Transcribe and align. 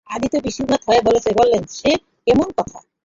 আদিত্য 0.09 0.35
বিসিমত 0.45 0.81
হয়ে 0.87 1.01
বললে, 1.33 1.57
সে 1.71 1.91
কেমন 2.25 2.47
কথা। 2.57 2.77